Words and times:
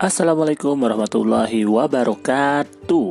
Assalamualaikum 0.00 0.80
warahmatullahi 0.80 1.68
wabarakatuh 1.68 3.08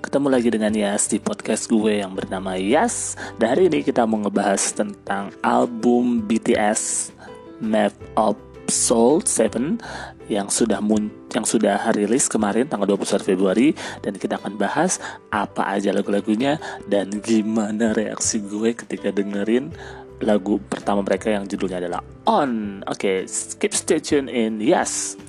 Ketemu 0.00 0.26
lagi 0.32 0.48
dengan 0.48 0.72
Yas 0.72 1.12
di 1.12 1.20
podcast 1.20 1.68
gue 1.68 2.00
yang 2.00 2.16
bernama 2.16 2.56
Yas 2.56 3.12
Dan 3.36 3.52
hari 3.52 3.68
ini 3.68 3.84
kita 3.84 4.08
mau 4.08 4.24
ngebahas 4.24 4.72
tentang 4.72 5.36
album 5.44 6.24
BTS 6.24 7.12
Map 7.60 7.92
of 8.16 8.40
Soul 8.72 9.20
7 9.20 9.84
yang 10.32 10.48
sudah 10.48 10.80
mun 10.80 11.12
yang 11.28 11.44
sudah 11.44 11.92
rilis 11.92 12.24
kemarin 12.24 12.64
tanggal 12.64 12.96
21 12.96 13.20
Februari 13.20 13.76
dan 14.00 14.16
kita 14.16 14.40
akan 14.40 14.56
bahas 14.56 14.96
apa 15.28 15.68
aja 15.76 15.92
lagu-lagunya 15.92 16.56
dan 16.88 17.20
gimana 17.20 17.92
reaksi 17.92 18.40
gue 18.40 18.72
ketika 18.72 19.12
dengerin 19.12 19.76
lagu 20.24 20.56
pertama 20.72 21.04
mereka 21.04 21.28
yang 21.28 21.44
judulnya 21.44 21.84
adalah 21.84 22.00
On. 22.24 22.80
Oke, 22.88 23.28
okay, 23.28 23.58
keep 23.60 23.76
stay 23.76 24.00
tune 24.00 24.30
in. 24.30 24.62
Yes. 24.62 25.20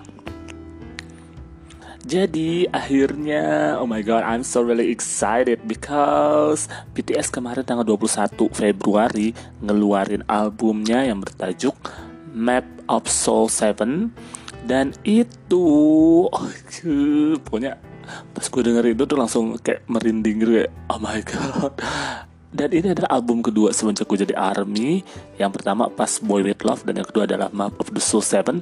Jadi 2.11 2.67
akhirnya 2.75 3.79
oh 3.79 3.88
my 3.88 4.03
god 4.03 4.27
I'm 4.27 4.43
so 4.43 4.59
really 4.59 4.91
excited 4.91 5.63
because 5.63 6.67
BTS 6.91 7.31
kemarin 7.31 7.63
tanggal 7.63 7.87
21 7.87 8.51
Februari 8.51 9.31
ngeluarin 9.63 10.20
albumnya 10.27 11.07
yang 11.07 11.23
bertajuk 11.23 11.71
Map 12.35 12.67
of 12.91 13.07
Soul 13.07 13.47
7 13.47 14.11
dan 14.67 14.91
itu 15.07 15.63
oh, 16.27 16.51
pokoknya 17.47 17.79
pas 18.35 18.43
gue 18.43 18.59
dengerin 18.59 18.91
itu 18.91 19.03
tuh 19.07 19.15
langsung 19.15 19.55
kayak 19.63 19.87
merinding 19.87 20.43
gitu 20.43 20.51
kayak 20.59 20.71
oh 20.91 20.99
my 20.99 21.23
god 21.23 21.79
dan 22.51 22.67
ini 22.75 22.91
adalah 22.91 23.15
album 23.15 23.39
kedua 23.39 23.71
semenjak 23.71 24.03
gue 24.11 24.27
jadi 24.27 24.35
ARMY. 24.35 25.07
Yang 25.39 25.51
pertama 25.55 25.87
pas 25.87 26.19
Boy 26.19 26.43
With 26.43 26.61
Love 26.67 26.83
Dan 26.83 26.99
yang 26.99 27.07
kedua 27.07 27.23
adalah 27.23 27.47
Map 27.55 27.79
of 27.79 27.95
the 27.95 28.03
Soul 28.03 28.19
7 28.21 28.59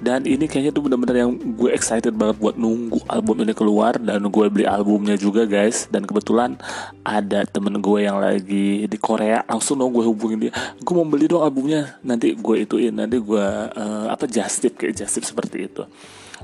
Dan 0.00 0.24
ini 0.24 0.48
kayaknya 0.48 0.72
tuh 0.72 0.88
bener-bener 0.88 1.28
yang 1.28 1.36
gue 1.36 1.70
excited 1.70 2.16
banget 2.16 2.40
buat 2.40 2.56
nunggu 2.56 3.04
album 3.06 3.44
ini 3.44 3.52
keluar 3.52 4.00
Dan 4.00 4.24
gue 4.32 4.46
beli 4.48 4.64
albumnya 4.64 5.20
juga 5.20 5.44
guys. 5.44 5.84
Dan 5.92 6.08
kebetulan 6.08 6.56
ada 7.04 7.44
temen 7.44 7.76
gue 7.76 7.98
yang 8.00 8.16
lagi 8.16 8.88
di 8.88 8.98
Korea. 8.98 9.44
Langsung 9.44 9.76
dong 9.76 9.92
gue 9.92 10.08
hubungin 10.08 10.48
dia. 10.48 10.52
Gue 10.80 10.96
mau 10.96 11.04
beli 11.04 11.28
dong 11.28 11.44
albumnya. 11.44 12.00
Nanti 12.00 12.32
gue 12.32 12.56
ituin 12.64 12.96
Nanti 12.96 13.20
gue 13.20 13.46
uh, 13.68 14.06
apa 14.08 14.24
just 14.24 14.64
tip 14.64 14.80
kayak 14.80 15.04
just 15.04 15.12
tip 15.20 15.28
seperti 15.28 15.68
itu. 15.68 15.84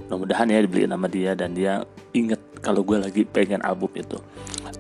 Mudah-mudahan 0.05 0.53
ya 0.53 0.61
dibeliin 0.61 0.93
sama 0.93 1.09
dia 1.09 1.33
dan 1.33 1.57
dia 1.57 1.81
inget 2.13 2.54
kalau 2.65 2.81
gue 2.81 2.97
lagi 2.97 3.29
pengen 3.29 3.61
album 3.61 3.93
itu 3.93 4.17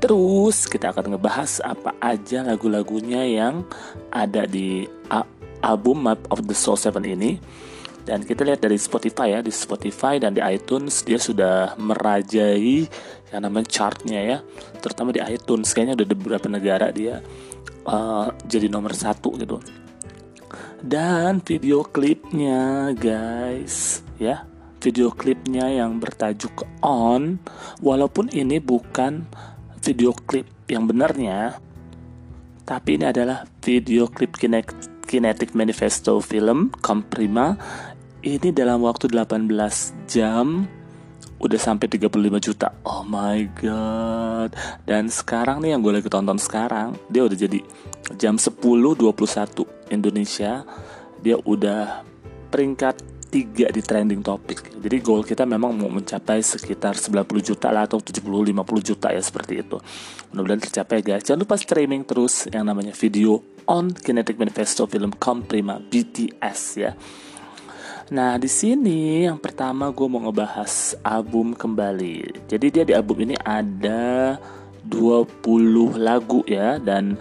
Terus 0.04 0.68
kita 0.68 0.92
akan 0.92 1.16
ngebahas 1.16 1.64
apa 1.64 1.96
aja 1.96 2.44
lagu-lagunya 2.44 3.24
yang 3.24 3.64
ada 4.12 4.44
di 4.44 4.84
album 5.64 6.04
Map 6.04 6.20
of 6.28 6.44
the 6.44 6.52
Soul 6.52 6.76
7 6.76 7.00
ini. 7.08 7.40
Dan 8.04 8.20
kita 8.20 8.44
lihat 8.44 8.60
dari 8.60 8.76
Spotify 8.76 9.32
ya, 9.32 9.40
di 9.40 9.48
Spotify 9.48 10.20
dan 10.20 10.36
di 10.36 10.44
iTunes 10.44 11.00
dia 11.08 11.16
sudah 11.16 11.72
merajai 11.80 12.84
yang 13.32 13.40
namanya 13.48 13.64
chartnya 13.64 14.20
ya. 14.20 14.38
Terutama 14.84 15.08
di 15.16 15.24
iTunes 15.24 15.72
kayaknya 15.72 15.96
udah 15.96 16.06
di 16.12 16.16
beberapa 16.20 16.52
negara 16.52 16.92
dia 16.92 17.24
uh, 17.88 18.28
jadi 18.44 18.68
nomor 18.68 18.92
satu 18.92 19.32
gitu. 19.40 19.56
Dan 20.84 21.40
video 21.40 21.80
klipnya 21.80 22.92
guys 22.92 24.04
ya 24.20 24.44
video 24.84 25.08
klipnya 25.08 25.72
yang 25.72 25.96
bertajuk 25.96 26.68
On. 26.84 27.40
Walaupun 27.80 28.28
ini 28.36 28.60
bukan 28.60 29.24
video 29.80 30.12
klip 30.12 30.44
yang 30.68 30.84
benarnya 30.84 31.64
tapi 32.64 32.96
ini 32.96 33.04
adalah 33.04 33.44
video 33.60 34.08
klip 34.08 34.40
Kinetic 35.04 35.52
Manifesto 35.52 36.16
film 36.24 36.72
Comprima. 36.80 37.60
Ini 38.24 38.56
dalam 38.56 38.80
waktu 38.88 39.12
18 39.12 39.52
jam 40.08 40.64
udah 41.36 41.60
sampai 41.60 41.92
35 41.92 42.08
juta. 42.40 42.72
Oh 42.88 43.04
my 43.04 43.44
god. 43.60 44.56
Dan 44.88 45.12
sekarang 45.12 45.60
nih 45.60 45.76
yang 45.76 45.84
gue 45.84 45.92
lagi 46.00 46.08
tonton 46.08 46.40
sekarang 46.40 46.96
dia 47.12 47.20
udah 47.28 47.36
jadi 47.36 47.60
jam 48.16 48.40
10.21 48.40 49.04
Indonesia. 49.92 50.64
Dia 51.20 51.36
udah 51.44 52.00
peringkat 52.48 53.13
tiga 53.34 53.66
di 53.66 53.82
trending 53.82 54.22
topik. 54.22 54.78
Jadi 54.78 55.02
goal 55.02 55.26
kita 55.26 55.42
memang 55.42 55.74
mau 55.74 55.90
mencapai 55.90 56.38
sekitar 56.38 56.94
90 56.94 57.26
juta 57.42 57.74
lah 57.74 57.90
atau 57.90 57.98
70 57.98 58.22
50 58.22 58.54
juta 58.94 59.10
ya 59.10 59.18
seperti 59.18 59.58
itu. 59.58 59.82
Mudah-mudahan 60.30 60.62
tercapai 60.62 61.02
guys. 61.02 61.26
Jangan 61.26 61.42
lupa 61.42 61.58
streaming 61.58 62.06
terus 62.06 62.46
yang 62.46 62.62
namanya 62.62 62.94
video 62.94 63.42
on 63.66 63.90
Kinetic 63.90 64.38
Manifesto 64.38 64.86
film 64.86 65.10
Comprima 65.18 65.82
BTS 65.82 66.60
ya. 66.78 66.94
Nah 68.14 68.38
di 68.38 68.46
sini 68.46 69.26
yang 69.26 69.42
pertama 69.42 69.90
gue 69.90 70.06
mau 70.06 70.22
ngebahas 70.30 70.94
album 71.02 71.58
kembali. 71.58 72.46
Jadi 72.46 72.66
dia 72.70 72.86
di 72.86 72.94
album 72.94 73.26
ini 73.26 73.34
ada 73.42 74.38
20 74.86 75.98
lagu 75.98 76.46
ya 76.46 76.78
dan 76.78 77.18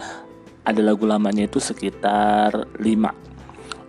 ada 0.62 0.78
lagu 0.78 1.10
lamanya 1.10 1.50
itu 1.50 1.58
sekitar 1.58 2.70
5 2.78 3.23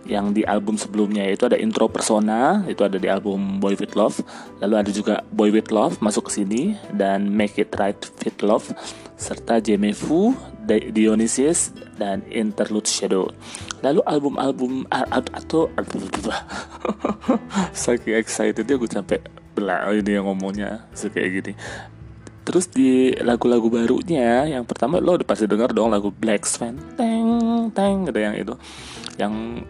yang 0.06 0.30
di 0.30 0.46
album 0.46 0.78
sebelumnya 0.78 1.26
itu 1.26 1.46
ada 1.46 1.58
intro 1.58 1.90
persona 1.90 2.62
itu 2.70 2.86
ada 2.86 2.96
di 2.96 3.10
album 3.10 3.58
Boy 3.58 3.74
With 3.74 3.98
Love. 3.98 4.22
Lalu 4.62 4.74
ada 4.78 4.90
juga 4.90 5.14
Boy 5.34 5.50
With 5.50 5.74
Love 5.74 5.98
masuk 5.98 6.30
ke 6.30 6.42
sini 6.42 6.78
dan 6.94 7.26
Make 7.28 7.66
It 7.66 7.74
Right 7.74 7.98
With 8.22 8.40
Love 8.46 8.66
serta 9.18 9.58
Jemefu 9.58 10.34
Dionysius 10.66 11.74
dan 11.98 12.22
Interlude 12.30 12.90
Shadow. 12.90 13.30
Lalu 13.80 14.02
album-album 14.02 14.72
atau 14.90 15.70
saking 17.86 18.18
excited 18.18 18.66
ya 18.66 18.74
gue 18.74 18.90
sampai 18.90 19.22
belah 19.56 19.88
ini 19.94 20.20
yang 20.20 20.28
ngomongnya 20.28 20.84
kayak 20.92 21.30
gini. 21.40 21.52
Terus 22.46 22.70
di 22.70 23.10
lagu-lagu 23.26 23.66
barunya 23.66 24.46
yang 24.46 24.62
pertama 24.62 25.02
lo 25.02 25.18
udah 25.18 25.26
pasti 25.26 25.50
denger 25.50 25.74
dong 25.74 25.90
lagu 25.90 26.14
Black 26.14 26.46
Swan, 26.46 26.78
teng 26.94 27.26
teng 27.74 28.06
ada 28.06 28.20
yang 28.22 28.38
itu, 28.38 28.54
yang 29.18 29.66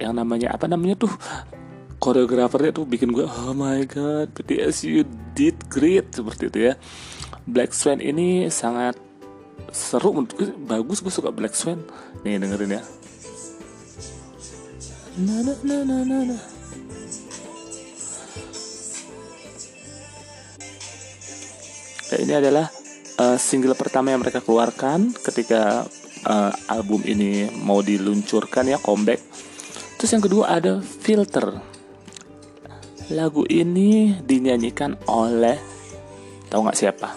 yang 0.00 0.16
namanya 0.16 0.56
apa 0.56 0.64
namanya 0.64 0.96
tuh 0.96 1.12
koreografernya 2.00 2.72
tuh 2.72 2.88
bikin 2.88 3.12
gue 3.12 3.28
oh 3.28 3.52
my 3.52 3.84
god 3.84 4.32
BTS 4.32 4.88
you 4.88 5.04
did 5.36 5.54
great 5.68 6.08
seperti 6.16 6.48
itu 6.48 6.58
ya. 6.72 6.74
Black 7.44 7.76
Swan 7.76 8.00
ini 8.00 8.48
sangat 8.48 8.96
seru 9.70 10.16
menurut 10.16 10.32
gue 10.34 10.48
bagus 10.64 11.04
gue 11.04 11.12
suka 11.12 11.28
Black 11.28 11.52
Swan. 11.52 11.84
Nih 12.24 12.40
dengerin 12.40 12.80
ya. 12.80 12.82
Na 15.20 15.44
na 15.44 15.52
na 15.60 15.76
na 15.84 15.96
na, 16.00 16.18
na. 16.32 16.38
Nah, 22.10 22.18
ini 22.18 22.34
adalah 22.34 22.66
uh, 23.22 23.38
single 23.38 23.78
pertama 23.78 24.10
yang 24.10 24.18
mereka 24.18 24.42
keluarkan 24.42 25.14
ketika 25.14 25.86
uh, 26.26 26.52
album 26.66 27.06
ini 27.06 27.46
mau 27.62 27.84
diluncurkan 27.84 28.66
ya 28.66 28.82
comeback 28.82 29.22
Terus 30.00 30.16
yang 30.16 30.24
kedua 30.24 30.48
ada 30.48 30.80
filter. 30.80 31.60
Lagu 33.12 33.44
ini 33.52 34.16
dinyanyikan 34.24 34.96
oleh 35.04 35.60
tahu 36.48 36.64
nggak 36.64 36.78
siapa? 36.80 37.12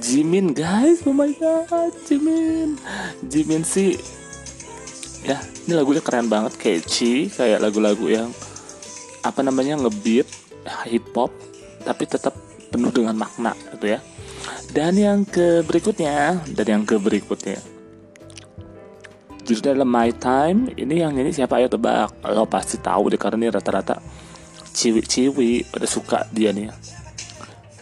Jimin 0.00 0.56
guys, 0.56 1.04
oh 1.04 1.12
my 1.12 1.30
god, 1.36 1.92
Jimin. 2.08 2.80
Jimin 3.28 3.62
sih 3.62 4.00
ya 5.26 5.42
ini 5.66 5.74
lagunya 5.74 5.98
keren 5.98 6.30
banget 6.30 6.54
catchy 6.54 7.26
kayak 7.26 7.58
lagu-lagu 7.58 8.06
yang 8.06 8.30
apa 9.26 9.42
namanya 9.42 9.74
ngebeat 9.82 10.30
hip 10.86 11.10
hop 11.18 11.34
tapi 11.82 12.06
tetap 12.06 12.30
penuh 12.70 12.94
dengan 12.94 13.18
makna 13.18 13.58
gitu 13.74 13.98
ya 13.98 13.98
dan 14.70 14.94
yang 14.94 15.26
ke 15.26 15.66
berikutnya 15.66 16.38
dan 16.54 16.66
yang 16.66 16.82
ke 16.86 16.94
berikutnya 17.02 17.58
judulnya 19.46 19.78
adalah 19.78 19.88
My 19.88 20.10
Time. 20.18 20.74
Ini 20.74 21.06
yang 21.06 21.14
ini 21.14 21.30
siapa? 21.30 21.62
Ayo 21.62 21.70
tebak 21.70 22.18
lo 22.26 22.44
pasti 22.50 22.82
tahu 22.82 23.14
deh 23.14 23.20
karena 23.20 23.46
ini 23.46 23.48
rata-rata 23.54 24.02
ciwi-ciwi 24.74 25.70
pada 25.70 25.86
suka 25.86 26.26
dia 26.34 26.50
nih. 26.50 26.68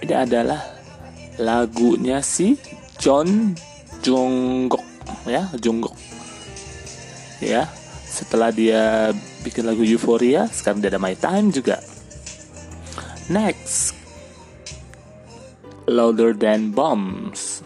Ini 0.04 0.14
adalah 0.14 0.60
lagunya 1.40 2.20
si 2.20 2.54
John 3.00 3.56
Jungkook 4.04 4.84
ya 5.24 5.48
Jungkook. 5.56 5.96
Ya 7.40 7.66
setelah 8.04 8.54
dia 8.54 9.10
bikin 9.42 9.66
lagu 9.66 9.82
Euphoria 9.82 10.46
sekarang 10.52 10.84
dia 10.84 10.92
ada 10.92 11.00
My 11.00 11.16
Time 11.16 11.50
juga. 11.50 11.80
Next 13.32 13.96
Louder 15.88 16.36
Than 16.36 16.70
Bombs 16.76 17.64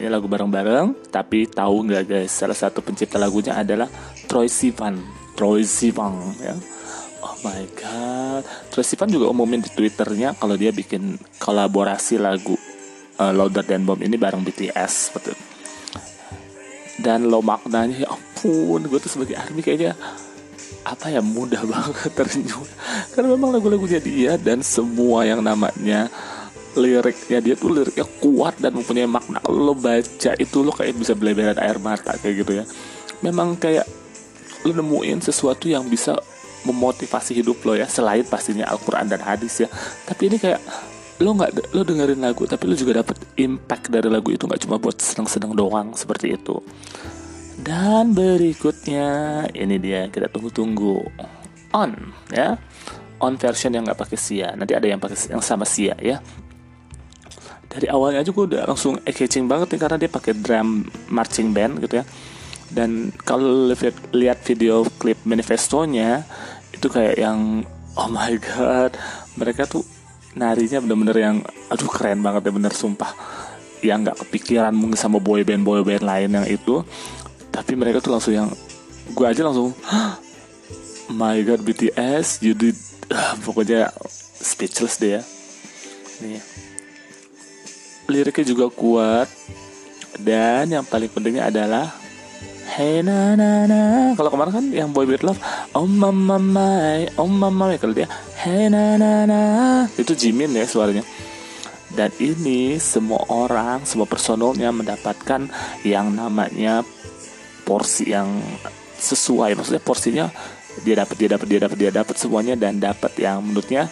ini 0.00 0.08
lagu 0.08 0.24
bareng-bareng, 0.32 1.12
tapi 1.12 1.44
tahu 1.44 1.84
nggak 1.84 2.04
guys, 2.08 2.32
salah 2.32 2.56
satu 2.56 2.80
pencipta 2.80 3.20
lagunya 3.20 3.52
adalah 3.52 3.84
Troy 4.24 4.48
Sivan. 4.48 4.96
Troy 5.36 5.60
Sivan 5.60 6.16
ya. 6.40 6.56
Oh 7.20 7.36
my 7.44 7.62
god. 7.76 8.42
Troy 8.72 8.80
Sivan 8.80 9.12
juga 9.12 9.28
umumin 9.28 9.60
di 9.60 9.68
Twitternya 9.68 10.32
kalau 10.40 10.56
dia 10.56 10.72
bikin 10.72 11.20
kolaborasi 11.36 12.16
lagu 12.16 12.56
uh, 13.20 13.28
Louder 13.28 13.60
Than 13.60 13.84
Bomb 13.84 14.00
ini 14.00 14.16
bareng 14.16 14.40
BTS 14.40 15.12
betul. 15.12 15.36
Dan 16.96 17.28
lo 17.28 17.44
maknanya 17.44 18.00
ya 18.00 18.08
ampun, 18.08 18.80
gue 18.88 18.98
tuh 19.04 19.12
sebagai 19.12 19.36
army 19.36 19.60
kayaknya 19.60 19.92
apa 20.80 21.12
ya 21.12 21.20
mudah 21.20 21.60
banget 21.76 22.08
ternyuh 22.16 22.64
karena 23.12 23.28
memang 23.36 23.52
lagu-lagunya 23.52 24.00
dia 24.00 24.40
dan 24.40 24.64
semua 24.64 25.28
yang 25.28 25.44
namanya 25.44 26.08
liriknya 26.78 27.38
dia 27.42 27.54
tuh 27.58 27.74
liriknya 27.74 28.06
kuat 28.22 28.62
dan 28.62 28.76
mempunyai 28.76 29.08
makna. 29.10 29.42
Lo 29.50 29.74
baca 29.74 30.32
itu 30.38 30.58
lo 30.62 30.70
kayak 30.70 30.94
bisa 30.94 31.18
beleberan 31.18 31.58
air 31.58 31.82
mata 31.82 32.14
kayak 32.14 32.34
gitu 32.46 32.52
ya. 32.62 32.64
Memang 33.26 33.58
kayak 33.58 33.86
lo 34.62 34.72
nemuin 34.76 35.18
sesuatu 35.24 35.66
yang 35.66 35.88
bisa 35.88 36.14
memotivasi 36.68 37.40
hidup 37.40 37.64
lo 37.64 37.72
ya 37.72 37.88
selain 37.88 38.22
pastinya 38.28 38.68
Al-Quran 38.70 39.10
dan 39.10 39.20
hadis 39.24 39.66
ya. 39.66 39.68
Tapi 40.06 40.30
ini 40.30 40.36
kayak 40.38 40.60
lo 41.20 41.36
nggak 41.36 41.76
lo 41.76 41.82
dengerin 41.84 42.20
lagu 42.22 42.48
tapi 42.48 42.64
lo 42.64 42.72
juga 42.78 43.02
dapat 43.02 43.18
impact 43.40 43.90
dari 43.90 44.06
lagu 44.06 44.30
itu. 44.30 44.46
Nggak 44.46 44.62
cuma 44.68 44.76
buat 44.78 45.00
seneng-seneng 45.00 45.56
doang 45.58 45.96
seperti 45.98 46.38
itu. 46.38 46.62
Dan 47.60 48.16
berikutnya 48.16 49.44
ini 49.52 49.76
dia 49.82 50.06
kita 50.06 50.30
tunggu-tunggu. 50.30 51.02
On 51.74 51.90
ya. 52.30 52.54
On 53.20 53.36
version 53.36 53.74
yang 53.74 53.84
nggak 53.84 54.00
pakai 54.00 54.16
Sia. 54.16 54.56
Nanti 54.56 54.72
ada 54.72 54.88
yang 54.88 54.96
pakai 54.96 55.34
yang 55.34 55.44
sama 55.44 55.68
Sia 55.68 55.92
ya 56.00 56.22
dari 57.70 57.86
awalnya 57.86 58.26
aja 58.26 58.34
gue 58.34 58.44
udah 58.50 58.66
langsung 58.66 58.98
catching 59.06 59.46
banget 59.46 59.70
nih 59.70 59.80
karena 59.80 59.96
dia 59.96 60.10
pakai 60.10 60.34
drum 60.34 60.90
marching 61.06 61.54
band 61.54 61.78
gitu 61.86 62.02
ya. 62.02 62.04
Dan 62.70 63.14
kalau 63.22 63.70
lihat 64.10 64.42
video 64.42 64.82
klip 64.98 65.22
manifestonya 65.22 66.26
itu 66.74 66.86
kayak 66.90 67.14
yang 67.18 67.62
oh 67.94 68.10
my 68.10 68.34
god 68.42 68.94
mereka 69.38 69.66
tuh 69.70 69.86
narinya 70.34 70.78
bener-bener 70.82 71.16
yang 71.18 71.36
aduh 71.70 71.90
keren 71.90 72.26
banget 72.26 72.50
ya 72.50 72.52
bener 72.52 72.74
sumpah. 72.74 73.14
Yang 73.86 73.98
nggak 74.10 74.18
kepikiran 74.26 74.74
mungkin 74.74 74.98
sama 74.98 75.22
boy 75.22 75.46
band 75.46 75.62
boy 75.62 75.86
band 75.86 76.02
lain 76.02 76.30
yang 76.42 76.46
itu. 76.50 76.82
Tapi 77.54 77.78
mereka 77.78 78.02
tuh 78.02 78.18
langsung 78.18 78.34
yang 78.34 78.50
gue 79.14 79.26
aja 79.26 79.42
langsung 79.46 79.74
my 81.10 81.42
god 81.42 81.62
BTS 81.66 82.42
you 82.42 82.54
did 82.54 82.78
pokoknya 83.46 83.94
speechless 84.42 84.98
deh 84.98 85.18
ya. 85.18 85.22
Nih 86.18 86.42
liriknya 88.10 88.44
juga 88.44 88.66
kuat. 88.68 89.30
Dan 90.18 90.68
yang 90.74 90.84
paling 90.84 91.08
pentingnya 91.08 91.48
adalah 91.48 91.88
Hey 92.70 93.02
na 93.02 93.34
na 93.34 93.66
na. 93.66 94.14
Kalau 94.14 94.30
kemarin 94.30 94.52
kan 94.54 94.66
yang 94.70 94.94
Boy 94.94 95.02
With 95.02 95.26
Love 95.26 95.42
Oh 95.74 95.90
mama 95.90 96.38
my 96.38 97.10
Oh 97.18 97.26
mama 97.26 97.66
my 97.66 97.74
Kalau 97.82 97.90
dia 97.90 98.06
Hey 98.38 98.70
na 98.70 98.94
na 98.94 99.26
na. 99.26 99.42
Itu 99.98 100.14
Jimin 100.14 100.54
ya 100.54 100.62
suaranya. 100.70 101.02
Dan 101.90 102.14
ini 102.22 102.78
semua 102.78 103.26
orang, 103.26 103.82
semua 103.82 104.06
personelnya 104.06 104.70
mendapatkan 104.70 105.50
yang 105.82 106.14
namanya 106.14 106.86
porsi 107.66 108.14
yang 108.14 108.38
sesuai. 109.02 109.58
Maksudnya 109.58 109.82
porsinya 109.82 110.26
dia 110.86 110.94
dapat 110.94 111.16
dia 111.18 111.28
dapat 111.34 111.46
dia 111.50 111.58
dapat 111.58 111.76
dia 111.76 111.90
dapat 111.90 112.14
semuanya 112.14 112.54
dan 112.54 112.78
dapat 112.78 113.12
yang 113.18 113.42
menurutnya 113.42 113.90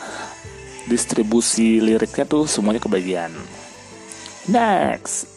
distribusi 0.86 1.82
liriknya 1.82 2.24
tuh 2.24 2.46
semuanya 2.46 2.80
kebagian 2.80 3.34
next. 4.48 5.28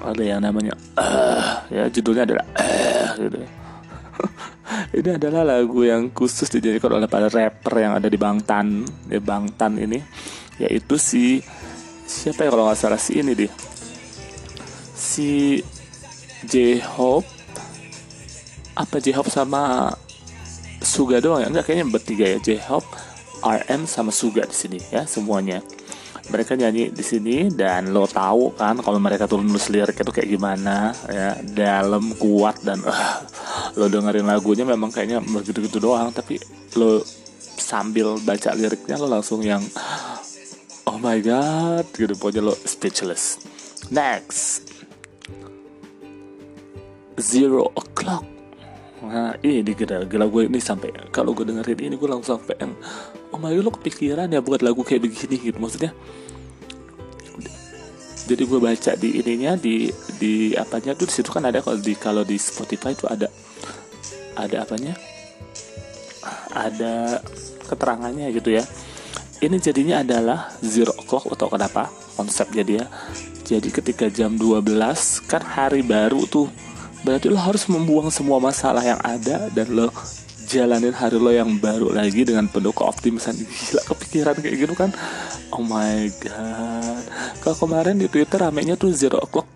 Ada 0.00 0.22
yang 0.22 0.40
namanya 0.40 0.74
uh, 0.96 1.66
ya 1.68 1.86
judulnya 1.92 2.24
adalah 2.24 2.46
uh, 2.56 3.08
gitu. 3.18 3.36
Ini 5.02 5.18
adalah 5.18 5.42
lagu 5.44 5.82
yang 5.82 6.10
khusus 6.14 6.48
dijadikan 6.50 6.98
oleh 6.98 7.10
para 7.10 7.26
rapper 7.26 7.74
yang 7.78 7.98
ada 7.98 8.06
di 8.06 8.16
Bangtan 8.16 8.86
di 9.06 9.18
Bangtan 9.18 9.76
ini 9.78 9.98
yaitu 10.62 10.94
si 11.00 11.42
siapa 12.06 12.46
ya 12.46 12.52
kalau 12.54 12.68
nggak 12.68 12.78
salah 12.78 13.00
si 13.00 13.18
ini 13.18 13.32
deh 13.34 13.50
si 14.94 15.58
J-Hope 16.46 17.26
apa 18.78 18.96
J-Hope 19.02 19.32
sama 19.32 19.92
Suga 20.80 21.20
doang 21.20 21.44
ya? 21.44 21.48
Enggak 21.52 21.68
kayaknya 21.68 21.86
bertiga 21.92 22.24
ya 22.24 22.38
J-Hope 22.40 22.88
RM 23.44 23.84
sama 23.84 24.08
Suga 24.12 24.48
di 24.48 24.56
sini 24.56 24.78
ya 24.88 25.04
semuanya 25.04 25.60
mereka 26.30 26.54
nyanyi 26.54 26.94
di 26.94 27.04
sini 27.04 27.50
dan 27.50 27.90
lo 27.90 28.06
tahu 28.06 28.54
kan 28.54 28.78
kalau 28.78 29.02
mereka 29.02 29.26
tuh 29.26 29.42
nulis 29.42 29.66
lirik 29.68 29.98
itu 29.98 30.12
kayak 30.14 30.30
gimana 30.30 30.94
ya. 31.10 31.36
Dalam 31.42 32.14
kuat 32.16 32.62
dan 32.62 32.80
uh, 32.86 33.20
lo 33.76 33.90
dengerin 33.90 34.24
lagunya 34.24 34.64
memang 34.64 34.94
kayaknya 34.94 35.20
begitu-gitu 35.20 35.82
doang. 35.82 36.14
Tapi 36.14 36.38
lo 36.78 37.02
sambil 37.60 38.16
baca 38.22 38.54
liriknya 38.56 38.96
lo 38.96 39.10
langsung 39.10 39.42
yang 39.44 39.60
oh 40.88 40.96
my 40.96 41.18
god 41.20 41.84
gitu. 41.92 42.14
Pokoknya 42.16 42.46
lo 42.46 42.54
speechless. 42.54 43.42
Next. 43.90 44.70
Zero 47.20 47.68
o'clock 47.76 48.39
nah 49.00 49.32
ini 49.40 49.72
gila, 49.72 50.04
gila 50.04 50.26
gue 50.28 50.42
ini 50.52 50.60
sampai 50.60 50.92
kalau 51.08 51.32
gue 51.32 51.48
dengerin 51.48 51.88
ini 51.88 51.94
gue 51.96 52.08
langsung 52.08 52.36
sampai 52.36 52.56
yang 52.60 52.72
oh 53.32 53.40
my 53.40 53.52
god 53.56 53.64
lo 53.64 53.70
kepikiran 53.72 54.28
ya 54.28 54.44
buat 54.44 54.60
lagu 54.60 54.84
kayak 54.84 55.08
begini? 55.08 55.36
Gitu 55.40 55.58
maksudnya. 55.58 55.96
Jadi 58.28 58.42
gue 58.46 58.60
baca 58.62 58.92
di 58.94 59.08
ininya 59.18 59.56
di 59.56 59.90
di 60.20 60.54
apanya 60.54 60.94
tuh 60.94 61.08
di 61.08 61.14
situ 61.16 61.32
kan 61.32 61.42
ada 61.48 61.64
kalau 61.64 61.80
di 61.80 61.94
kalau 61.96 62.22
di 62.22 62.36
Spotify 62.36 62.92
itu 62.92 63.08
ada 63.08 63.26
ada 64.36 64.56
apanya? 64.62 64.94
Ada 66.52 67.24
keterangannya 67.66 68.28
gitu 68.36 68.52
ya. 68.54 68.62
Ini 69.40 69.56
jadinya 69.56 70.04
adalah 70.04 70.52
zero 70.60 70.92
o'clock 71.00 71.32
atau 71.32 71.48
kenapa 71.48 71.88
konsep 72.20 72.52
jadi 72.52 72.84
ya 72.84 72.86
jadi 73.50 73.68
ketika 73.72 74.06
jam 74.06 74.38
12 74.38 74.62
kan 75.26 75.42
hari 75.42 75.82
baru 75.82 76.22
tuh 76.30 76.46
berarti 77.02 77.26
lo 77.32 77.40
harus 77.40 77.64
membuang 77.70 78.12
semua 78.12 78.36
masalah 78.38 78.84
yang 78.84 79.00
ada 79.00 79.48
dan 79.52 79.66
lo 79.72 79.88
jalanin 80.50 80.90
hari 80.90 81.14
lo 81.14 81.30
yang 81.30 81.62
baru 81.62 81.94
lagi 81.94 82.26
dengan 82.26 82.50
penuh 82.50 82.74
keoptimisan. 82.74 83.38
Gila 83.38 83.82
kepikiran 83.86 84.34
kayak 84.42 84.56
gitu 84.58 84.74
kan? 84.74 84.90
Oh 85.54 85.62
my 85.62 86.10
god. 86.18 87.04
Kalau 87.38 87.56
kemarin 87.56 88.02
di 88.02 88.10
twitter 88.10 88.42
ramenya 88.42 88.74
tuh 88.74 88.90
zero 88.90 89.22
o'clock. 89.22 89.46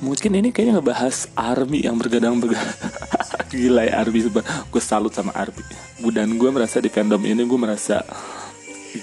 Mungkin 0.00 0.40
ini 0.40 0.48
kayaknya 0.48 0.80
ngebahas 0.80 1.28
army 1.36 1.84
yang 1.84 2.00
bergadang 2.00 2.40
begadang 2.40 2.72
gila 3.52 3.84
ya 3.84 4.00
army. 4.00 4.24
Gue 4.72 4.82
salut 4.82 5.12
sama 5.12 5.36
army. 5.36 5.60
Dan 6.08 6.40
gue 6.40 6.48
merasa 6.48 6.80
di 6.80 6.88
fandom 6.88 7.20
ini 7.28 7.44
gue 7.44 7.58
merasa 7.60 8.00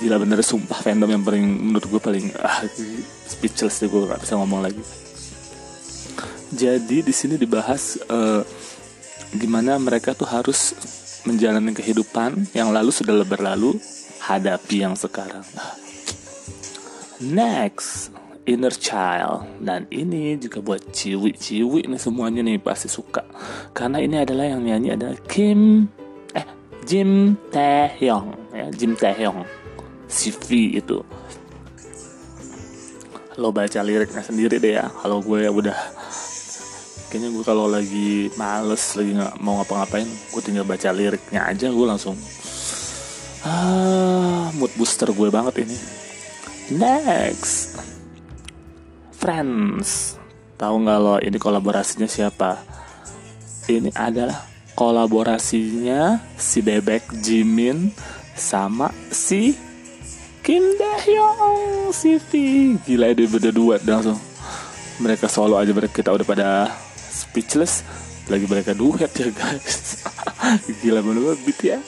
gila 0.02 0.18
bener 0.18 0.42
sumpah 0.42 0.82
fandom 0.82 1.14
yang 1.14 1.22
paling 1.22 1.46
menurut 1.46 1.86
gue 1.86 2.02
paling 2.02 2.34
ah 2.42 2.66
speechless 3.30 3.80
deh 3.80 3.88
gue 3.88 4.10
gak 4.10 4.18
bisa 4.18 4.34
ngomong 4.34 4.66
lagi 4.66 4.82
jadi 6.56 7.04
di 7.04 7.12
sini 7.12 7.36
dibahas 7.36 8.00
uh, 8.07 8.42
gimana 9.36 9.75
mereka 9.75 10.16
tuh 10.16 10.28
harus 10.28 10.72
menjalani 11.28 11.75
kehidupan 11.75 12.56
yang 12.56 12.72
lalu 12.72 12.94
sudah 12.94 13.18
berlalu, 13.27 13.75
hadapi 14.24 14.86
yang 14.88 14.96
sekarang. 14.96 15.44
Next, 17.20 18.13
inner 18.46 18.72
child. 18.72 19.50
Dan 19.60 19.89
ini 19.89 20.38
juga 20.38 20.62
buat 20.62 20.82
ciwi-ciwi 20.94 21.89
nih 21.89 22.00
semuanya 22.00 22.46
nih 22.46 22.62
pasti 22.62 22.88
suka. 22.88 23.25
Karena 23.74 24.00
ini 24.00 24.22
adalah 24.22 24.46
yang 24.46 24.62
nyanyi 24.62 24.96
adalah 24.96 25.18
Kim 25.25 25.89
eh 26.32 26.46
Jim 26.86 27.36
Taehyung. 27.50 28.32
Ya 28.53 28.70
Jim 28.72 28.94
Taehyung. 28.94 29.44
CV 30.06 30.77
itu. 30.77 31.01
Lo 33.36 33.51
baca 33.51 33.82
liriknya 33.82 34.22
sendiri 34.22 34.62
deh 34.62 34.80
ya. 34.80 34.88
Kalau 35.01 35.20
gue 35.20 35.50
udah 35.50 35.75
kayaknya 37.08 37.30
gue 37.32 37.44
kalau 37.46 37.66
lagi 37.70 38.30
males 38.36 38.84
lagi 38.98 39.12
nggak 39.16 39.36
mau 39.40 39.62
ngapa-ngapain 39.62 40.08
gue 40.08 40.42
tinggal 40.42 40.66
baca 40.66 40.90
liriknya 40.90 41.46
aja 41.46 41.70
gue 41.70 41.86
langsung 41.86 42.18
ah 43.46 44.50
mood 44.58 44.74
booster 44.74 45.14
gue 45.14 45.30
banget 45.30 45.68
ini. 45.68 45.78
Next. 46.74 47.78
Friends. 49.14 50.18
Tahu 50.58 50.76
nggak 50.82 51.00
lo 51.00 51.16
ini 51.22 51.38
kolaborasinya 51.38 52.10
siapa? 52.10 52.58
Ini 53.70 53.94
adalah 53.94 54.42
kolaborasinya 54.74 56.26
si 56.38 56.66
bebek 56.66 57.22
Jimin 57.22 57.94
sama 58.34 58.90
si 59.14 59.54
Kim 60.46 60.62
Dahyung 60.78 61.90
si 61.96 62.20
V 62.20 62.30
gila 62.84 63.16
dia 63.16 63.26
beda 63.26 63.50
duet 63.50 63.82
langsung 63.88 64.20
mereka 65.02 65.26
solo 65.26 65.58
aja 65.58 65.74
mereka 65.74 66.04
kita 66.04 66.14
udah 66.14 66.28
pada 66.28 66.48
speechless. 67.36 67.84
Lagi 68.32 68.48
mereka 68.48 68.72
duet 68.72 69.12
ya 69.12 69.27
guys. 69.27 70.08
Gila 70.80 71.04
banget 71.04 71.39
BTS 71.44 71.84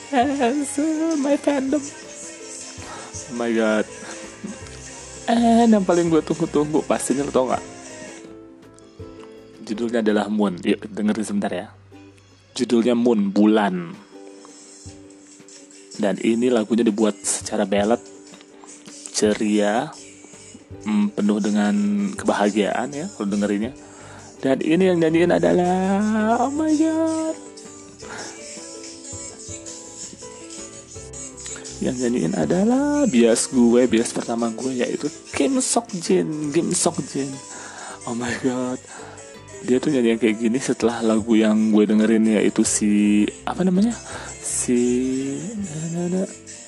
my 1.24 1.40
fandom. 1.40 1.80
Oh 1.80 3.34
my 3.40 3.48
god. 3.56 3.88
And 5.24 5.72
yang 5.72 5.88
paling 5.88 6.12
gue 6.12 6.20
tunggu-tunggu 6.20 6.84
pastinya 6.84 7.24
lo 7.24 7.32
tau 7.32 7.48
gak 7.48 7.64
judulnya 9.68 10.00
adalah 10.00 10.32
Moon. 10.32 10.56
Yuk 10.64 10.88
dengerin 10.88 11.24
sebentar 11.24 11.52
ya. 11.52 11.68
Judulnya 12.56 12.96
Moon 12.96 13.28
bulan. 13.28 13.92
Dan 15.98 16.16
ini 16.24 16.48
lagunya 16.48 16.86
dibuat 16.86 17.20
secara 17.20 17.68
ballad 17.68 18.00
ceria 19.12 19.90
hmm, 20.86 21.10
penuh 21.12 21.42
dengan 21.42 21.74
kebahagiaan 22.14 22.94
ya 22.94 23.10
kalau 23.18 23.26
dengerinnya 23.26 23.74
dan 24.38 24.62
ini 24.62 24.84
yang 24.86 24.98
nyanyiin 25.02 25.34
adalah 25.34 26.46
Oh 26.46 26.52
my 26.54 26.70
god. 26.78 27.36
Yang 31.78 31.96
nyanyiin 32.06 32.34
adalah 32.34 33.06
bias 33.06 33.50
gue 33.50 33.86
bias 33.86 34.10
pertama 34.14 34.50
gue 34.54 34.82
yaitu 34.82 35.06
Kim 35.34 35.58
Sok 35.58 35.90
Jin 35.98 36.54
Kim 36.54 36.70
Sok 36.70 37.02
Jin. 37.10 37.30
Oh 38.06 38.14
my 38.14 38.30
god. 38.42 38.78
Dia 39.66 39.82
tuh 39.82 39.90
nyanyi 39.90 40.22
kayak 40.22 40.38
gini 40.38 40.58
setelah 40.62 41.02
lagu 41.02 41.34
yang 41.34 41.74
gue 41.74 41.82
dengerin 41.82 42.38
yaitu 42.38 42.62
si 42.62 43.26
apa 43.42 43.66
namanya? 43.66 43.94
Si 44.38 44.78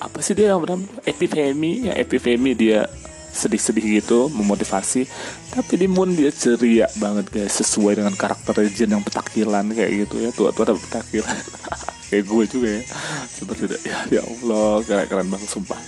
apa 0.02 0.18
sih 0.26 0.34
dia 0.34 0.54
yang 0.54 0.62
bernama? 0.62 0.86
Epifemi. 1.06 1.86
Yang 1.86 1.96
Epifemi 2.02 2.50
dia 2.58 2.90
sedih-sedih 3.30 4.02
gitu 4.02 4.28
memotivasi. 4.30 5.06
Tapi 5.54 5.74
di 5.78 5.86
Moon 5.86 6.12
dia 6.12 6.30
ceria 6.34 6.90
banget 6.98 7.30
guys. 7.30 7.62
Sesuai 7.62 8.02
dengan 8.02 8.14
karakter 8.14 8.66
Jin 8.68 8.98
yang 8.98 9.04
petakilan 9.06 9.64
kayak 9.72 10.06
gitu 10.06 10.22
ya. 10.22 10.30
Tua-tua 10.34 10.74
tapi 10.74 10.80
petakilan 10.82 11.36
kayak 12.10 12.24
gue 12.26 12.44
juga 12.50 12.68
ya. 12.68 12.82
Seperti 13.30 13.62
itu. 13.70 13.76
Ya 13.86 13.98
ya 14.20 14.22
Allah 14.26 14.82
keren 14.84 15.06
keren 15.06 15.28
banget 15.30 15.48
sumpah. 15.48 15.80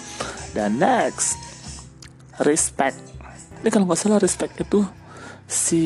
Dan 0.55 0.79
next 0.79 1.37
respect. 2.41 2.99
Ini 3.63 3.69
kalau 3.71 3.87
nggak 3.87 4.01
salah 4.01 4.19
respect 4.23 4.59
itu 4.59 4.83
si 5.47 5.85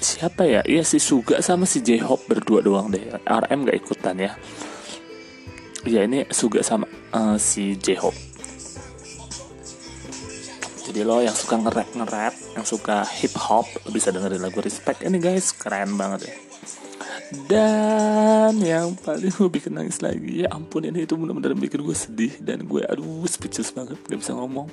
siapa 0.00 0.48
ya? 0.48 0.64
Iya 0.64 0.82
si 0.82 0.96
Suga 0.96 1.44
sama 1.44 1.68
si 1.68 1.84
J-Hope 1.84 2.26
berdua 2.26 2.64
doang 2.64 2.88
deh. 2.88 3.04
RM 3.26 3.68
gak 3.68 3.78
ikutan 3.78 4.16
ya. 4.16 4.32
Ya 5.84 6.04
ini 6.04 6.24
Suga 6.32 6.64
sama 6.64 6.88
uh, 7.12 7.36
si 7.36 7.76
J-Hope 7.76 8.29
jadi 10.90 11.06
lo 11.06 11.22
yang 11.22 11.38
suka 11.38 11.54
nge-rap 11.54 11.86
nge-rap 11.94 12.34
yang 12.58 12.66
suka 12.66 13.06
hip 13.06 13.30
hop 13.38 13.62
bisa 13.94 14.10
dengerin 14.10 14.42
lagu 14.42 14.58
Respect 14.58 15.06
ini 15.06 15.22
guys. 15.22 15.54
Keren 15.54 15.94
banget 15.94 16.26
ya. 16.26 16.34
Dan 17.46 18.58
yang 18.58 18.98
paling 18.98 19.30
gue 19.30 19.46
bikin 19.46 19.78
nangis 19.78 20.02
lagi 20.02 20.42
ya 20.42 20.50
ampun 20.50 20.82
ini 20.82 21.06
itu 21.06 21.14
benar-benar 21.14 21.54
bikin 21.54 21.86
gue 21.86 21.94
sedih 21.94 22.34
dan 22.42 22.66
gue 22.66 22.82
aduh 22.90 23.22
speechless 23.30 23.70
banget. 23.70 24.02
Gak 24.02 24.18
bisa 24.18 24.34
ngomong. 24.34 24.66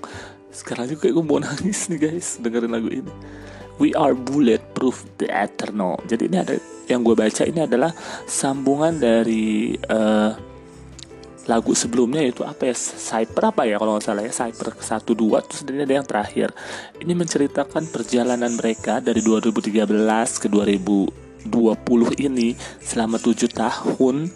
Sekarang 0.50 0.90
juga 0.90 1.06
gue 1.06 1.22
mau 1.22 1.38
nangis 1.46 1.86
nih 1.86 2.10
guys 2.10 2.42
dengerin 2.42 2.74
lagu 2.74 2.90
ini. 2.90 3.14
We 3.78 3.94
are 3.94 4.18
bulletproof 4.18 5.06
the 5.22 5.30
eternal. 5.30 6.02
Jadi 6.10 6.34
ini 6.34 6.38
ada 6.42 6.58
yang 6.90 7.06
gue 7.06 7.14
baca 7.14 7.46
ini 7.46 7.62
adalah 7.62 7.94
sambungan 8.26 8.98
dari 8.98 9.78
uh, 9.86 10.34
lagu 11.48 11.72
sebelumnya 11.72 12.22
itu 12.22 12.44
apa 12.44 12.68
ya? 12.70 12.76
Cyper 12.76 13.56
apa 13.56 13.64
ya 13.64 13.80
kalau 13.80 13.96
nggak 13.96 14.06
salah 14.06 14.24
ya? 14.28 14.32
Cyper 14.36 14.76
1 14.76 15.16
2 15.16 15.48
terus 15.48 15.62
ini 15.64 15.84
ada 15.88 15.96
yang 15.96 16.08
terakhir. 16.08 16.52
Ini 17.00 17.14
menceritakan 17.16 17.88
perjalanan 17.88 18.52
mereka 18.54 19.00
dari 19.00 19.24
2013 19.24 20.44
ke 20.44 20.48
2000 20.52 21.28
20 21.48 22.28
ini 22.28 22.54
selama 22.84 23.16
7 23.18 23.48
tahun. 23.48 24.28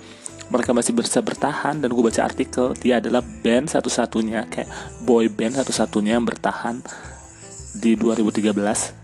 Mereka 0.51 0.71
masih 0.75 0.91
bisa 0.91 1.23
bertahan 1.23 1.79
dan 1.79 1.87
gue 1.91 2.03
baca 2.03 2.27
artikel 2.27 2.75
dia 2.75 2.99
adalah 2.99 3.23
band 3.23 3.71
satu-satunya 3.71 4.51
kayak 4.51 4.67
boy 5.07 5.31
band 5.31 5.55
satu-satunya 5.55 6.19
yang 6.19 6.27
bertahan 6.27 6.83
di 7.71 7.95
2013 7.95 8.51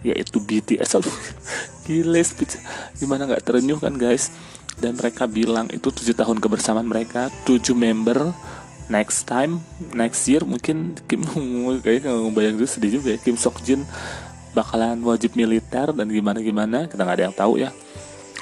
yaitu 0.04 0.44
BTS 0.44 1.00
gile 1.88 2.24
speech. 2.24 2.60
Gimana 3.00 3.28
nggak 3.28 3.48
terenyuh 3.48 3.80
kan 3.80 3.96
guys 3.96 4.32
dan 4.78 4.94
mereka 4.94 5.26
bilang 5.26 5.66
itu 5.74 5.90
tujuh 5.90 6.14
tahun 6.14 6.38
kebersamaan 6.38 6.86
mereka 6.86 7.34
tujuh 7.50 7.74
member 7.74 8.30
next 8.88 9.28
time 9.28 9.60
next 9.94 10.24
year 10.30 10.46
mungkin 10.46 10.96
Kim 11.10 11.26
kayaknya 11.84 12.14
nggak 12.14 12.34
bayang 12.34 12.56
itu 12.62 12.68
sedih 12.70 13.02
juga 13.02 13.16
ya. 13.16 13.20
Kim 13.20 13.36
Sok 13.36 13.60
Jin 13.66 13.84
bakalan 14.54 15.02
wajib 15.06 15.38
militer 15.38 15.94
dan 15.94 16.08
gimana 16.10 16.40
gimana 16.42 16.78
kita 16.90 17.02
nggak 17.04 17.18
ada 17.18 17.26
yang 17.30 17.36
tahu 17.36 17.54
ya. 17.62 17.70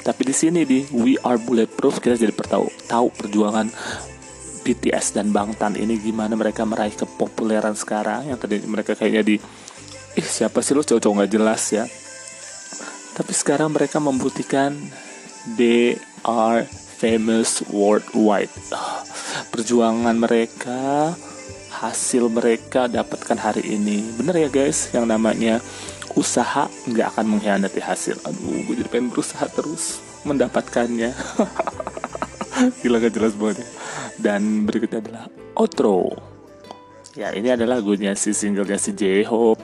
Tapi 0.05 0.21
di 0.21 0.35
sini 0.37 0.61
di 0.69 0.85
We 0.93 1.17
Are 1.25 1.41
Bulletproof 1.41 1.97
kita 1.97 2.13
jadi 2.13 2.29
tahu 2.31 2.69
tahu 2.85 3.07
perjuangan 3.09 3.67
BTS 4.61 5.17
dan 5.17 5.33
Bangtan 5.33 5.77
ini 5.77 5.97
gimana 5.97 6.37
mereka 6.37 6.61
meraih 6.61 6.93
kepopuleran 6.93 7.73
sekarang. 7.73 8.29
Yang 8.29 8.39
tadi 8.45 8.55
mereka 8.69 8.93
kayaknya 8.93 9.23
di 9.25 9.35
ih 10.15 10.27
siapa 10.27 10.61
sih 10.61 10.77
lo 10.77 10.85
cowok-cowok 10.85 11.15
nggak 11.21 11.31
jelas 11.33 11.63
ya. 11.73 11.85
Tapi 13.15 13.33
sekarang 13.33 13.73
mereka 13.73 13.97
membuktikan 13.97 14.77
they 15.57 15.97
are 16.25 16.65
famous 16.97 17.61
worldwide. 17.69 18.49
Perjuangan 19.53 20.17
mereka 20.17 21.13
hasil 21.69 22.27
mereka 22.33 22.89
dapatkan 22.89 23.37
hari 23.37 23.77
ini. 23.77 24.01
Bener 24.17 24.47
ya 24.47 24.49
guys? 24.49 24.89
Yang 24.91 25.05
namanya 25.05 25.53
usaha 26.17 26.65
nggak 26.89 27.07
akan 27.15 27.37
mengkhianati 27.37 27.79
hasil. 27.79 28.17
Aduh 28.25 28.65
gue 28.65 28.81
jadi 28.81 28.89
pengen 28.89 29.13
berusaha 29.13 29.45
terus 29.53 30.01
mendapatkannya. 30.25 31.13
Gila 32.81 33.03
gak 33.03 33.13
jelas 33.13 33.35
banget 33.35 33.67
ya. 33.67 33.69
dan 34.15 34.63
berikutnya 34.63 35.03
adalah 35.03 35.25
outro. 35.59 36.07
Ya 37.19 37.35
ini 37.35 37.51
adalah 37.51 37.79
lagunya 37.79 38.15
si 38.15 38.31
singlenya 38.31 38.79
si 38.79 38.95
J-Hope. 38.95 39.59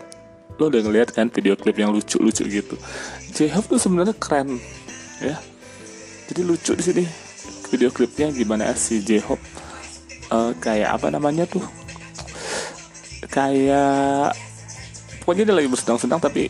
Lo 0.60 0.68
udah 0.68 0.84
ngeliat 0.84 1.16
kan 1.16 1.32
video 1.32 1.56
klip 1.56 1.80
yang 1.80 1.96
lucu-lucu 1.96 2.44
gitu? 2.52 2.76
J-Hope 3.32 3.72
tuh 3.72 3.80
sebenarnya 3.80 4.12
keren 4.20 4.60
ya 5.24 5.40
jadi 6.32 6.48
lucu 6.48 6.72
di 6.80 6.84
sini. 6.84 7.04
Video 7.68 7.92
klipnya 7.92 8.32
gimana 8.32 8.72
si 8.80 9.04
J-Hope? 9.04 9.44
Uh, 10.32 10.56
kayak 10.64 10.96
apa 10.96 11.12
namanya 11.12 11.44
tuh? 11.44 11.64
Kayak 13.28 14.32
pokoknya 15.24 15.52
dia 15.52 15.56
lagi 15.60 15.68
bersedang-sedang 15.68 16.24
tapi 16.24 16.48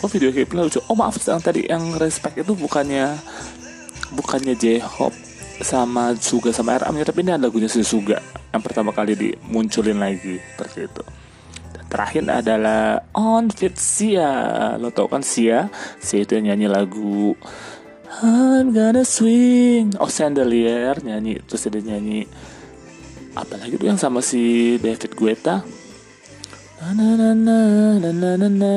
oh 0.00 0.08
video 0.08 0.32
klipnya 0.32 0.64
lucu. 0.64 0.80
Oh 0.88 0.96
maaf 0.96 1.20
sedang 1.20 1.44
tadi 1.44 1.68
yang 1.68 2.00
respect 2.00 2.40
itu 2.40 2.56
bukannya 2.56 3.20
bukannya 4.16 4.56
J-Hope 4.56 5.16
sama 5.60 6.16
Suga 6.16 6.48
sama 6.48 6.80
RM 6.80 6.96
ya 6.96 7.04
tapi 7.04 7.20
ini 7.20 7.36
ada 7.36 7.52
lagunya 7.52 7.68
si 7.68 7.84
Suga 7.84 8.22
yang 8.54 8.62
pertama 8.64 8.96
kali 8.96 9.12
dimunculin 9.12 10.00
lagi 10.00 10.40
seperti 10.40 10.88
itu. 10.88 11.04
Terakhir 11.88 12.20
adalah 12.28 13.00
On 13.16 13.48
Fit 13.48 13.72
Sia. 13.80 14.76
Lo 14.76 14.92
tau 14.92 15.08
kan 15.08 15.24
Sia? 15.24 15.72
Sia 15.96 16.20
itu 16.20 16.36
yang 16.36 16.52
nyanyi 16.52 16.68
lagu 16.68 17.32
I'm 18.08 18.72
gonna 18.72 19.04
swing. 19.04 19.92
Oh 20.00 20.08
Chandelier 20.08 20.96
nyanyi 21.04 21.44
terus 21.44 21.68
ada 21.68 21.76
nyanyi. 21.76 22.24
Apa 23.36 23.60
lagi 23.60 23.76
tuh 23.76 23.84
yang 23.84 24.00
sama 24.00 24.24
si 24.24 24.74
David 24.80 25.12
Guetta? 25.12 25.60
Na 26.80 26.96
na 26.96 27.36
na 27.36 27.36
na 27.36 27.58
na 28.00 28.30
na 28.40 28.48
na 28.48 28.72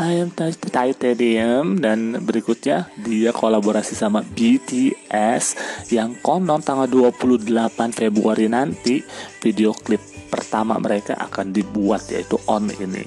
I 0.00 0.24
am 0.24 0.32
Titanium. 0.32 1.76
Dan 1.76 2.24
berikutnya 2.24 2.88
dia 2.96 3.36
kolaborasi 3.36 3.92
sama 3.92 4.24
BTS 4.24 5.44
yang 5.92 6.16
konon 6.24 6.64
tanggal 6.64 6.88
28 6.88 7.44
Februari 7.92 8.48
nanti. 8.48 9.04
Video 9.44 9.76
klip 9.76 10.00
pertama 10.32 10.80
mereka 10.80 11.20
akan 11.20 11.52
dibuat 11.52 12.08
yaitu 12.08 12.40
On 12.48 12.64
ini. 12.64 13.04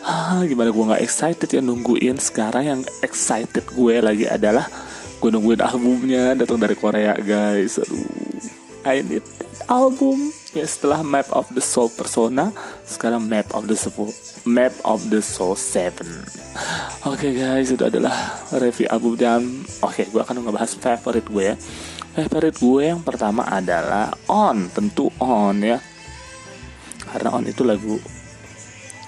Ah, 0.00 0.40
gimana 0.48 0.72
gue 0.72 0.84
nggak 0.84 1.04
excited 1.04 1.48
ya 1.48 1.60
nungguin. 1.60 2.16
Sekarang 2.16 2.64
yang 2.64 2.80
excited 3.04 3.64
gue 3.76 3.94
lagi 4.00 4.24
adalah 4.24 4.64
gue 5.20 5.28
nungguin 5.28 5.60
albumnya 5.60 6.32
datang 6.32 6.56
dari 6.56 6.76
Korea 6.76 7.12
guys. 7.20 7.76
Aduh, 7.76 8.04
I 8.88 9.04
need 9.04 9.24
album. 9.68 10.32
Ya 10.50 10.66
setelah 10.66 11.06
Map 11.06 11.30
of 11.30 11.46
the 11.54 11.62
Soul 11.62 11.86
Persona 11.94 12.50
sekarang 12.82 13.22
Map 13.22 13.54
of 13.54 13.70
the 13.70 13.78
Soul 13.78 14.10
Map 14.42 14.74
of 14.82 14.98
the 15.14 15.22
Soul 15.22 15.54
7 15.54 16.02
oke 17.06 17.14
okay 17.14 17.38
guys 17.38 17.70
itu 17.70 17.86
adalah 17.86 18.42
review 18.58 18.90
album 18.90 19.14
dan 19.14 19.46
oke 19.78 19.94
okay, 19.94 20.10
gue 20.10 20.18
akan 20.18 20.42
ngebahas 20.42 20.74
favorite 20.74 21.28
gue 21.30 21.44
ya. 21.54 21.56
Favorite 22.10 22.58
gue 22.58 22.82
yang 22.82 23.00
pertama 23.06 23.46
adalah 23.46 24.10
On. 24.26 24.66
Tentu 24.74 25.06
On 25.22 25.54
ya. 25.62 25.78
Karena 27.06 27.38
On 27.38 27.46
itu 27.46 27.62
lagu 27.62 27.94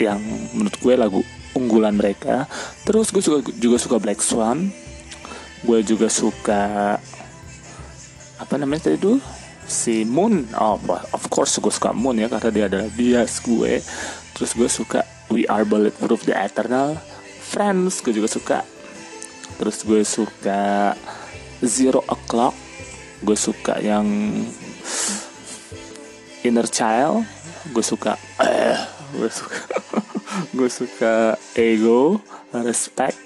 yang 0.00 0.20
menurut 0.56 0.76
gue 0.78 0.94
lagu 0.96 1.20
unggulan 1.52 1.96
mereka. 1.96 2.48
Terus 2.84 3.12
gue 3.12 3.20
juga 3.20 3.38
juga 3.56 3.76
suka 3.76 3.96
Black 4.00 4.20
Swan. 4.24 4.72
Gue 5.62 5.84
juga 5.86 6.10
suka 6.10 6.96
apa 8.42 8.54
namanya 8.58 8.90
tadi 8.90 8.98
tuh 8.98 9.18
si 9.68 10.02
Moon. 10.02 10.48
Oh 10.58 10.80
of 11.14 11.24
course 11.30 11.60
gue 11.62 11.70
suka 11.70 11.94
Moon 11.94 12.18
ya 12.18 12.26
karena 12.26 12.50
dia 12.50 12.64
adalah 12.66 12.88
bias 12.92 13.44
gue. 13.44 13.78
Terus 14.34 14.50
gue 14.56 14.68
suka 14.68 15.00
We 15.30 15.46
Are 15.48 15.64
Bulletproof 15.64 16.26
The 16.26 16.34
Eternal. 16.34 16.98
Friends 17.52 18.00
gue 18.00 18.16
juga 18.16 18.28
suka. 18.28 18.58
Terus 19.60 19.84
gue 19.84 20.02
suka 20.02 20.96
Zero 21.62 22.02
O'Clock. 22.08 22.56
Gue 23.22 23.38
suka 23.38 23.78
yang 23.78 24.08
Inner 26.42 26.66
Child. 26.66 27.22
Gue 27.70 27.84
suka 27.86 28.18
eh 28.42 28.74
gue 29.12 29.30
suka 29.30 29.78
gue 30.52 30.68
suka 30.68 31.36
Ego 31.52 32.20
Respect. 32.52 33.18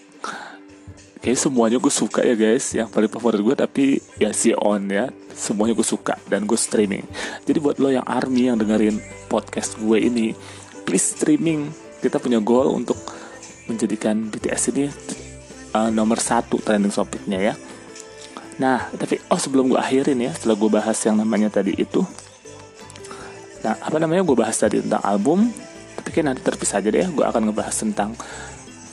Kayak 1.22 1.38
semuanya 1.42 1.78
gue 1.78 1.92
suka 1.92 2.22
ya 2.22 2.34
guys. 2.34 2.75
Yang 2.75 2.88
paling 2.90 3.10
favorit 3.10 3.40
gue 3.42 3.54
tapi 3.54 3.84
ya 4.18 4.30
si 4.34 4.54
on 4.54 4.90
ya. 4.90 5.10
Semuanya 5.34 5.75
gue 5.75 5.86
suka 5.86 6.18
dan 6.26 6.46
gue 6.46 6.58
streaming. 6.58 7.06
Jadi 7.46 7.58
buat 7.62 7.78
lo 7.78 7.90
yang 7.90 8.06
army 8.06 8.50
yang 8.50 8.58
dengerin 8.58 8.98
podcast 9.30 9.78
gue 9.78 9.98
ini 10.02 10.34
please 10.86 11.18
streaming. 11.18 11.70
Kita 12.02 12.18
punya 12.22 12.38
goal 12.42 12.75
untuk 12.75 12.98
menjadikan 13.66 14.30
BTS 14.30 14.62
ini 14.75 14.86
uh, 15.75 15.90
nomor 15.90 16.22
satu 16.22 16.62
trending 16.62 16.94
topicnya 16.94 17.52
ya. 17.52 17.54
Nah 18.62 18.90
tapi 18.94 19.18
oh 19.30 19.38
sebelum 19.38 19.70
gue 19.70 19.78
akhirin 19.78 20.18
ya 20.22 20.30
setelah 20.34 20.54
gue 20.58 20.70
bahas 20.70 20.98
yang 21.02 21.18
namanya 21.18 21.50
tadi 21.50 21.75
itu. 21.75 22.02
Nah 23.66 23.75
apa 23.82 23.98
namanya 23.98 24.22
gue 24.22 24.36
bahas 24.38 24.54
tadi 24.54 24.78
tentang 24.78 25.02
album 25.02 25.50
kan 26.16 26.32
nanti 26.32 26.40
terpisah 26.40 26.80
aja 26.80 26.88
deh. 26.88 27.06
Gue 27.12 27.25
akan 27.28 27.52
ngebahas 27.52 27.76
tentang 27.76 28.16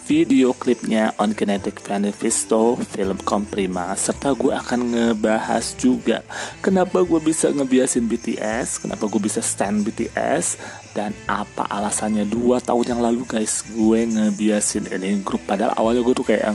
video 0.03 0.51
klipnya 0.51 1.15
On 1.15 1.31
Kinetic 1.31 1.79
Manifesto 1.87 2.75
film 2.91 3.15
Comprima 3.23 3.95
serta 3.95 4.35
gue 4.35 4.51
akan 4.51 4.91
ngebahas 4.91 5.79
juga 5.79 6.27
kenapa 6.59 7.07
gue 7.07 7.23
bisa 7.23 7.47
ngebiasin 7.47 8.03
BTS 8.11 8.83
kenapa 8.83 9.07
gue 9.07 9.23
bisa 9.23 9.39
stand 9.39 9.87
BTS 9.87 10.59
dan 10.93 11.11
apa 11.25 11.65
alasannya 11.67 12.27
dua 12.29 12.61
tahun 12.61 12.95
yang 12.95 13.01
lalu 13.01 13.25
guys 13.25 13.65
gue 13.65 13.99
ngebiasin 14.05 14.87
ini 14.93 15.19
grup. 15.25 15.41
Padahal 15.43 15.73
awalnya 15.75 16.05
gue 16.05 16.15
tuh 16.15 16.25
kayak 16.25 16.53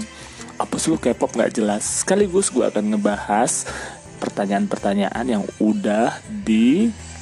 apa 0.58 0.75
sih 0.78 0.90
lu 0.90 0.98
K-pop 0.98 1.34
nggak 1.34 1.58
jelas. 1.58 2.02
Sekaligus 2.02 2.50
gue 2.50 2.62
akan 2.62 2.94
ngebahas 2.94 3.66
pertanyaan-pertanyaan 4.22 5.26
yang 5.26 5.44
udah 5.58 6.18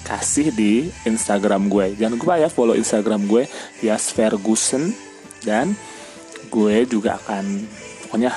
dikasih 0.06 0.54
di 0.54 0.86
Instagram 1.02 1.66
gue. 1.66 1.98
Jangan 1.98 2.14
lupa 2.14 2.38
ya 2.38 2.46
follow 2.46 2.78
Instagram 2.78 3.26
gue 3.26 3.50
Yas 3.82 4.14
Ferguson 4.14 4.94
dan 5.42 5.74
gue 6.46 6.86
juga 6.86 7.18
akan 7.18 7.66
pokoknya 8.06 8.30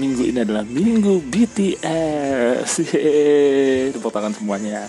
minggu 0.00 0.32
ini 0.32 0.38
adalah 0.48 0.64
minggu 0.64 1.28
BTS 1.28 2.88
tepuk 3.92 4.08
tangan 4.08 4.32
semuanya. 4.32 4.88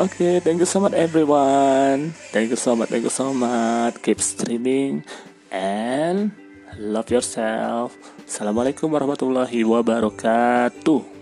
Oke 0.00 0.16
okay, 0.16 0.34
thank 0.40 0.64
you 0.64 0.68
so 0.68 0.80
much 0.80 0.96
everyone. 0.96 2.16
Thank 2.32 2.48
you 2.48 2.56
so 2.56 2.72
much 2.72 2.88
thank 2.88 3.04
you 3.04 3.12
so 3.12 3.36
much. 3.36 4.00
Keep 4.00 4.24
streaming 4.24 5.04
and 5.52 6.32
love 6.80 7.12
yourself. 7.12 7.92
Assalamualaikum 8.24 8.88
warahmatullahi 8.88 9.60
wabarakatuh 9.60 11.13